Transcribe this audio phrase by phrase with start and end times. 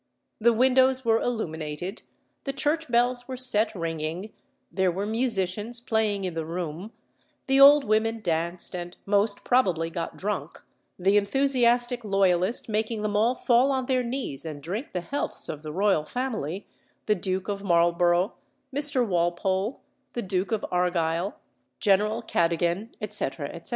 [0.39, 2.01] The windows were illuminated,
[2.45, 4.33] the church bells were set ringing,
[4.71, 6.91] there were musicians playing in the room,
[7.45, 10.59] the old women danced, and most probably got drunk,
[10.97, 15.61] the enthusiastic loyalist making them all fall on their knees and drink the healths of
[15.61, 16.65] the royal family,
[17.05, 18.33] the Duke of Marlborough,
[18.75, 19.05] Mr.
[19.07, 19.81] Walpole,
[20.13, 21.37] the Duke of Argyle,
[21.79, 23.49] General Cadogan, etc.
[23.49, 23.69] etc.